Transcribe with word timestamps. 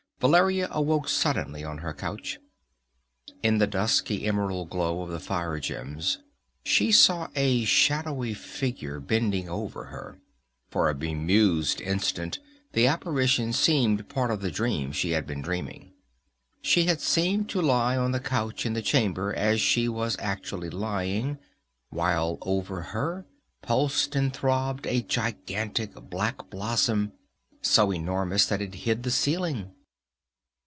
Valeria 0.23 0.67
awoke 0.69 1.09
suddenly 1.09 1.63
on 1.63 1.79
her 1.79 1.95
couch. 1.95 2.37
In 3.41 3.57
the 3.57 3.65
dusky 3.65 4.27
emerald 4.27 4.69
glow 4.69 5.01
of 5.01 5.09
the 5.09 5.19
fire 5.19 5.59
gems 5.59 6.19
she 6.63 6.91
saw 6.91 7.29
a 7.35 7.65
shadowy 7.65 8.35
figure 8.35 8.99
bending 8.99 9.49
over 9.49 9.85
her. 9.85 10.19
For 10.69 10.87
a 10.87 10.93
bemused 10.93 11.81
instant 11.81 12.37
the 12.73 12.85
apparition 12.85 13.51
seemed 13.51 14.09
part 14.09 14.29
of 14.29 14.41
the 14.41 14.51
dream 14.51 14.91
she 14.91 15.09
had 15.09 15.25
been 15.25 15.41
dreaming. 15.41 15.91
She 16.61 16.83
had 16.83 17.01
seemed 17.01 17.49
to 17.49 17.59
lie 17.59 17.97
on 17.97 18.11
the 18.11 18.19
couch 18.19 18.63
in 18.63 18.73
the 18.73 18.83
chamber 18.83 19.33
as 19.33 19.59
she 19.59 19.89
was 19.89 20.15
actually 20.19 20.69
lying, 20.69 21.39
while 21.89 22.37
over 22.43 22.83
her 22.83 23.25
pulsed 23.63 24.15
and 24.15 24.31
throbbed 24.31 24.85
a 24.85 25.01
gigantic 25.01 25.95
black 25.95 26.47
blossom 26.51 27.11
so 27.63 27.91
enormous 27.91 28.45
that 28.45 28.61
it 28.61 28.75
hid 28.85 29.01
the 29.01 29.09
ceiling. 29.09 29.71